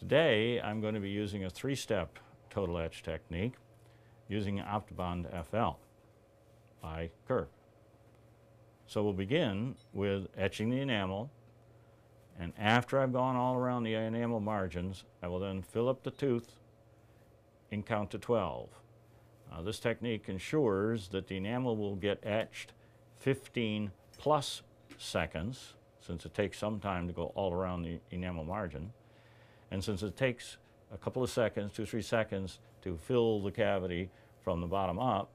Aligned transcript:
Today 0.00 0.58
I'm 0.58 0.80
going 0.80 0.94
to 0.94 1.00
be 1.00 1.10
using 1.10 1.44
a 1.44 1.50
three-step 1.50 2.18
total 2.48 2.78
etch 2.78 3.02
technique 3.02 3.52
using 4.28 4.56
Optibond 4.56 5.26
FL 5.44 5.78
by 6.80 7.10
Kerr. 7.28 7.48
So 8.86 9.02
we'll 9.02 9.12
begin 9.12 9.74
with 9.92 10.28
etching 10.38 10.70
the 10.70 10.80
enamel 10.80 11.30
and 12.38 12.54
after 12.58 12.98
I've 12.98 13.12
gone 13.12 13.36
all 13.36 13.56
around 13.56 13.82
the 13.82 13.92
enamel 13.92 14.40
margins 14.40 15.04
I 15.22 15.28
will 15.28 15.38
then 15.38 15.60
fill 15.60 15.86
up 15.86 16.02
the 16.02 16.10
tooth 16.10 16.54
and 17.70 17.84
count 17.84 18.10
to 18.12 18.18
12. 18.18 18.70
Uh, 19.52 19.60
this 19.60 19.80
technique 19.80 20.30
ensures 20.30 21.08
that 21.08 21.26
the 21.26 21.36
enamel 21.36 21.76
will 21.76 21.96
get 21.96 22.20
etched 22.22 22.72
15 23.18 23.90
plus 24.16 24.62
seconds 24.96 25.74
since 26.00 26.24
it 26.24 26.32
takes 26.32 26.56
some 26.56 26.80
time 26.80 27.06
to 27.06 27.12
go 27.12 27.32
all 27.34 27.52
around 27.52 27.82
the 27.82 28.00
enamel 28.10 28.44
margin. 28.44 28.94
And 29.70 29.82
since 29.82 30.02
it 30.02 30.16
takes 30.16 30.56
a 30.92 30.98
couple 30.98 31.22
of 31.22 31.30
seconds, 31.30 31.72
two, 31.72 31.86
three 31.86 32.02
seconds 32.02 32.58
to 32.82 32.96
fill 32.96 33.40
the 33.40 33.52
cavity 33.52 34.10
from 34.42 34.60
the 34.60 34.66
bottom 34.66 34.98
up, 34.98 35.30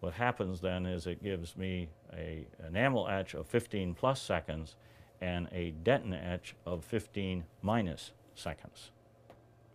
what 0.00 0.14
happens 0.14 0.60
then 0.60 0.84
is 0.84 1.06
it 1.06 1.22
gives 1.22 1.56
me 1.56 1.88
a 2.12 2.46
enamel 2.66 3.08
etch 3.08 3.34
of 3.34 3.46
15 3.46 3.94
plus 3.94 4.20
seconds 4.20 4.76
and 5.20 5.48
a 5.52 5.72
dentin 5.82 6.12
etch 6.12 6.54
of 6.66 6.84
15 6.84 7.44
minus 7.62 8.12
seconds. 8.34 8.90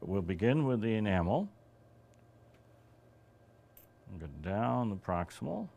We'll 0.02 0.22
begin 0.22 0.66
with 0.66 0.82
the 0.82 0.96
enamel. 0.96 1.50
Go 4.20 4.28
down 4.42 4.90
the 4.90 4.96
proximal, 4.96 5.68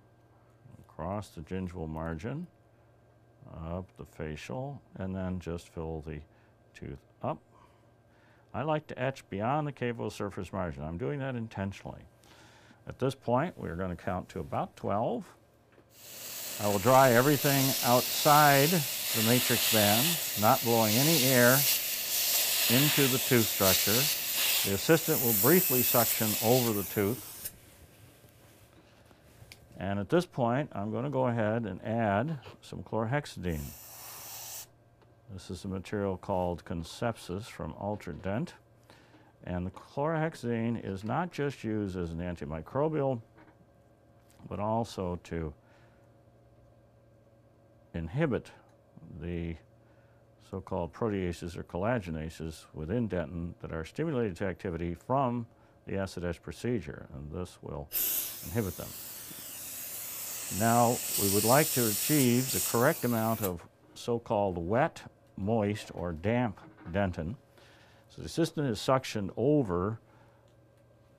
across 0.89 1.29
the 1.29 1.41
gingival 1.43 1.89
margin, 1.89 2.47
up 3.67 3.89
the 3.97 4.05
facial, 4.05 4.81
and 4.97 5.15
then 5.15 5.41
just 5.41 5.69
fill 5.69 6.03
the 6.07 6.21
tooth 6.75 7.01
up. 7.23 7.39
I 8.55 8.63
like 8.63 8.87
to 8.89 8.99
etch 8.99 9.29
beyond 9.31 9.67
the 9.67 9.73
cavo-surface 9.73 10.53
margin. 10.53 10.83
I'm 10.83 10.99
doing 10.99 11.21
that 11.21 11.35
intentionally. 11.35 12.03
At 12.87 12.99
this 12.99 13.15
point, 13.15 13.57
we're 13.57 13.77
going 13.77 13.97
to 13.97 14.03
count 14.03 14.29
to 14.31 14.41
about 14.41 14.77
12. 14.77 15.25
I 16.61 16.69
will 16.69 16.79
dry 16.79 17.13
everything 17.13 17.65
outside 17.85 18.69
the 18.69 19.23
matrix 19.27 19.73
band, 19.73 20.07
not 20.41 20.63
blowing 20.63 20.95
any 20.95 21.25
air 21.25 21.55
into 22.71 23.07
the 23.09 23.19
tooth 23.27 23.47
structure. 23.47 24.69
The 24.69 24.75
assistant 24.75 25.23
will 25.23 25.35
briefly 25.41 25.83
suction 25.83 26.29
over 26.45 26.73
the 26.73 26.85
tooth. 26.85 27.51
And 29.79 29.99
at 29.99 30.11
this 30.11 30.27
point, 30.27 30.71
I'm 30.73 30.91
going 30.91 31.05
to 31.05 31.11
go 31.11 31.27
ahead 31.27 31.65
and 31.65 31.83
add 31.85 32.39
some 32.61 32.83
chlorhexidine. 32.83 33.65
This 35.33 35.51
is 35.51 35.65
a 35.65 35.69
material 35.69 36.19
called 36.19 36.63
Consepsis 36.67 37.45
from 37.45 37.73
Ultradent. 37.75 38.51
And 39.45 39.67
the 39.67 39.71
chlorhexidine 39.71 40.85
is 40.85 41.05
not 41.05 41.33
just 41.33 41.65
used 41.65 41.97
as 41.97 42.11
an 42.11 42.19
antimicrobial, 42.19 43.21
but 44.49 44.61
also 44.61 45.19
to 45.25 45.55
inhibit 47.95 48.51
the 49.23 49.57
so-called 50.51 50.93
proteases 50.93 51.57
or 51.57 51.63
collagenases 51.63 52.67
within 52.75 53.09
dentin 53.09 53.55
that 53.63 53.73
are 53.73 53.87
stimulated 53.87 54.37
to 54.37 54.45
activity 54.45 54.93
from 54.95 55.47
the 55.87 55.97
acid 55.97 56.25
etch 56.25 56.43
procedure, 56.43 57.07
and 57.15 57.33
this 57.33 57.57
will 57.63 57.89
inhibit 58.45 58.77
them. 58.77 58.89
Now, 60.61 60.97
we 61.23 61.35
would 61.35 61.45
like 61.45 61.69
to 61.73 61.87
achieve 61.87 62.53
the 62.53 62.63
correct 62.71 63.05
amount 63.05 63.43
of 63.43 63.63
so-called 63.95 64.59
wet 64.59 65.03
moist 65.43 65.91
or 65.95 66.13
damp 66.13 66.61
dentin. 66.91 67.35
So 68.09 68.23
the 68.23 68.27
assistant 68.27 68.69
is 68.69 68.79
suctioned 68.79 69.31
over 69.37 69.99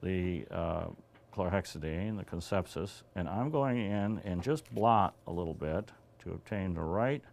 the 0.02 0.46
uh, 0.52 0.86
chlorhexidine, 1.34 2.18
the 2.18 2.26
Consepsis, 2.26 3.04
and 3.16 3.28
I'm 3.28 3.50
going 3.50 3.78
in 3.78 4.20
and 4.24 4.44
just 4.44 4.70
blot 4.74 5.16
a 5.28 5.32
little 5.32 5.54
bit 5.54 5.90
to 6.24 6.32
obtain 6.32 6.74
the 6.74 6.82
right. 6.82 7.24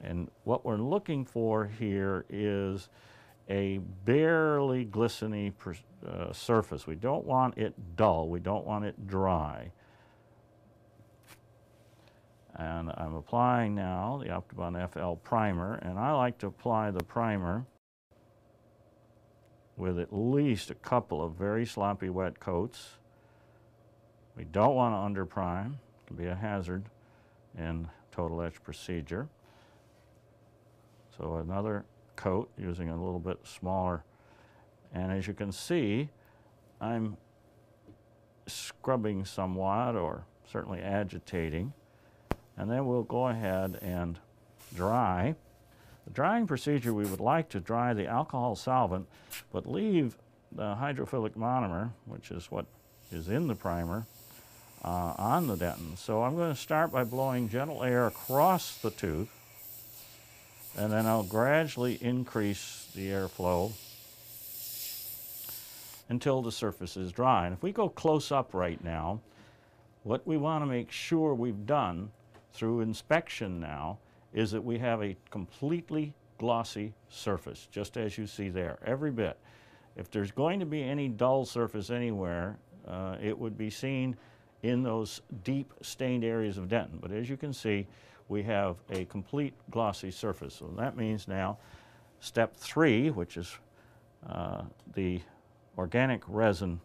And 0.00 0.30
what 0.44 0.64
we're 0.64 0.76
looking 0.76 1.24
for 1.24 1.66
here 1.66 2.24
is 2.28 2.88
a 3.48 3.78
barely 4.04 4.84
glistening 4.84 5.54
uh, 6.06 6.32
surface. 6.32 6.86
We 6.86 6.96
don't 6.96 7.24
want 7.24 7.56
it 7.56 7.74
dull. 7.96 8.28
We 8.28 8.40
don't 8.40 8.66
want 8.66 8.84
it 8.84 9.06
dry. 9.06 9.70
And 12.58 12.90
I'm 12.96 13.14
applying 13.14 13.74
now 13.74 14.20
the 14.22 14.30
Optibond 14.30 14.90
FL 14.90 15.16
primer, 15.16 15.74
and 15.74 15.98
I 15.98 16.12
like 16.12 16.38
to 16.38 16.46
apply 16.46 16.90
the 16.90 17.04
primer 17.04 17.66
with 19.76 19.98
at 19.98 20.08
least 20.10 20.70
a 20.70 20.74
couple 20.74 21.22
of 21.22 21.34
very 21.34 21.66
sloppy 21.66 22.08
wet 22.08 22.40
coats. 22.40 22.96
We 24.36 24.44
don't 24.44 24.74
want 24.74 24.94
to 24.94 24.98
under 24.98 25.26
prime. 25.26 25.78
It 26.02 26.06
can 26.06 26.16
be 26.16 26.26
a 26.26 26.34
hazard 26.34 26.84
in 27.58 27.88
total 28.10 28.40
etch 28.40 28.62
procedure. 28.62 29.28
So 31.16 31.36
another 31.36 31.84
coat 32.16 32.50
using 32.56 32.88
a 32.88 32.96
little 32.96 33.18
bit 33.18 33.38
smaller. 33.44 34.04
And 34.94 35.12
as 35.12 35.26
you 35.26 35.34
can 35.34 35.52
see, 35.52 36.08
I'm 36.80 37.18
scrubbing 38.46 39.24
somewhat 39.24 39.96
or 39.96 40.24
certainly 40.50 40.80
agitating. 40.80 41.72
And 42.56 42.70
then 42.70 42.86
we'll 42.86 43.02
go 43.02 43.28
ahead 43.28 43.78
and 43.82 44.18
dry. 44.74 45.34
The 46.06 46.12
drying 46.12 46.46
procedure, 46.46 46.94
we 46.94 47.04
would 47.04 47.20
like 47.20 47.48
to 47.50 47.60
dry 47.60 47.92
the 47.92 48.06
alcohol 48.06 48.56
solvent, 48.56 49.08
but 49.52 49.66
leave 49.66 50.16
the 50.52 50.76
hydrophilic 50.76 51.32
monomer, 51.32 51.90
which 52.06 52.30
is 52.30 52.50
what 52.50 52.66
is 53.10 53.28
in 53.28 53.46
the 53.46 53.54
primer, 53.54 54.06
uh, 54.84 55.14
on 55.18 55.46
the 55.46 55.56
dentin. 55.56 55.98
So 55.98 56.22
I'm 56.22 56.36
going 56.36 56.54
to 56.54 56.60
start 56.60 56.92
by 56.92 57.04
blowing 57.04 57.48
gentle 57.48 57.82
air 57.82 58.06
across 58.06 58.78
the 58.78 58.90
tooth, 58.90 59.30
and 60.76 60.92
then 60.92 61.06
I'll 61.06 61.24
gradually 61.24 61.98
increase 62.00 62.88
the 62.94 63.08
airflow 63.08 63.72
until 66.08 66.40
the 66.42 66.52
surface 66.52 66.96
is 66.96 67.12
dry. 67.12 67.46
And 67.46 67.54
if 67.54 67.62
we 67.62 67.72
go 67.72 67.88
close 67.88 68.30
up 68.30 68.54
right 68.54 68.82
now, 68.82 69.20
what 70.04 70.26
we 70.26 70.36
want 70.36 70.62
to 70.62 70.66
make 70.66 70.92
sure 70.92 71.34
we've 71.34 71.66
done 71.66 72.10
through 72.56 72.80
inspection 72.80 73.60
now 73.60 73.98
is 74.32 74.50
that 74.50 74.64
we 74.64 74.78
have 74.78 75.02
a 75.02 75.16
completely 75.30 76.14
glossy 76.38 76.92
surface, 77.08 77.68
just 77.70 77.96
as 77.96 78.18
you 78.18 78.26
see 78.26 78.48
there, 78.48 78.78
every 78.84 79.10
bit. 79.10 79.38
If 79.96 80.10
there's 80.10 80.30
going 80.30 80.60
to 80.60 80.66
be 80.66 80.82
any 80.82 81.08
dull 81.08 81.44
surface 81.44 81.90
anywhere, 81.90 82.58
uh, 82.86 83.16
it 83.22 83.38
would 83.38 83.56
be 83.56 83.70
seen 83.70 84.16
in 84.62 84.82
those 84.82 85.20
deep 85.44 85.72
stained 85.82 86.24
areas 86.24 86.58
of 86.58 86.68
dentin. 86.68 87.00
But 87.00 87.12
as 87.12 87.28
you 87.30 87.36
can 87.36 87.52
see, 87.52 87.86
we 88.28 88.42
have 88.42 88.76
a 88.90 89.04
complete 89.06 89.54
glossy 89.70 90.10
surface. 90.10 90.54
So 90.54 90.72
that 90.76 90.96
means 90.96 91.28
now 91.28 91.58
step 92.20 92.56
three, 92.56 93.10
which 93.10 93.36
is 93.36 93.58
uh, 94.28 94.62
the 94.94 95.20
organic 95.78 96.22
resin 96.26 96.80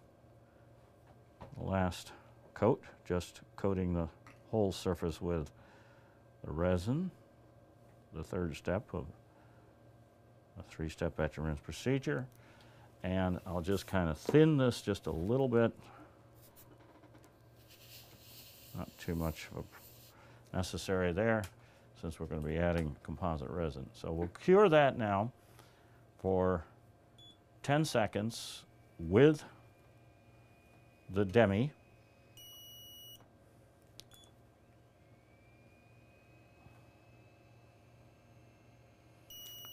last 1.57 2.11
coat, 2.53 2.83
just 3.05 3.41
coating 3.55 3.93
the 3.93 4.07
whole 4.51 4.71
surface 4.71 5.21
with 5.21 5.51
the 6.43 6.51
resin, 6.51 7.11
the 8.13 8.23
third 8.23 8.55
step 8.55 8.83
of 8.93 9.05
a 10.59 10.63
three-step 10.63 11.19
etch 11.19 11.37
and 11.37 11.45
rinse 11.47 11.59
procedure. 11.59 12.25
And 13.03 13.39
I'll 13.45 13.61
just 13.61 13.87
kind 13.87 14.09
of 14.09 14.17
thin 14.17 14.57
this 14.57 14.81
just 14.81 15.07
a 15.07 15.11
little 15.11 15.47
bit. 15.47 15.71
Not 18.77 18.89
too 18.97 19.15
much 19.15 19.49
of 19.55 19.63
a 20.53 20.55
necessary 20.55 21.11
there 21.11 21.43
since 22.01 22.19
we're 22.19 22.25
going 22.25 22.41
to 22.41 22.47
be 22.47 22.57
adding 22.57 22.95
composite 23.03 23.49
resin. 23.49 23.87
So 23.93 24.11
we'll 24.11 24.29
cure 24.43 24.69
that 24.69 24.97
now 24.97 25.31
for 26.19 26.63
10 27.63 27.85
seconds 27.85 28.63
with 28.99 29.43
the 31.13 31.25
demi 31.25 31.71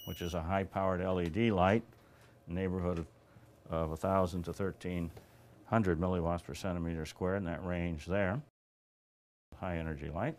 which 0.09 0.23
is 0.23 0.33
a 0.33 0.41
high-powered 0.41 1.05
LED 1.05 1.51
light, 1.51 1.83
neighborhood 2.47 2.99
of, 2.99 3.07
of 3.71 3.91
1,000 3.91 4.43
to 4.43 4.53
1,300 4.53 6.01
milliwatts 6.01 6.43
per 6.43 6.55
centimeter 6.55 7.05
squared 7.05 7.37
in 7.37 7.45
that 7.45 7.63
range 7.63 8.07
there, 8.07 8.41
high 9.61 9.77
energy 9.77 10.09
light. 10.09 10.35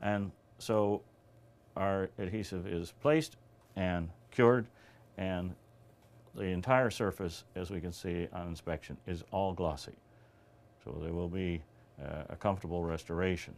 And 0.00 0.32
so 0.58 1.00
our 1.76 2.10
adhesive 2.18 2.66
is 2.66 2.92
placed 3.00 3.36
and 3.76 4.08
cured 4.32 4.66
and 5.16 5.54
the 6.34 6.46
entire 6.46 6.90
surface, 6.90 7.44
as 7.54 7.70
we 7.70 7.80
can 7.80 7.92
see 7.92 8.26
on 8.32 8.48
inspection, 8.48 8.96
is 9.06 9.22
all 9.30 9.52
glossy. 9.52 9.94
So 10.82 10.98
there 11.00 11.12
will 11.12 11.28
be 11.28 11.62
uh, 12.02 12.24
a 12.30 12.36
comfortable 12.36 12.82
restoration. 12.82 13.54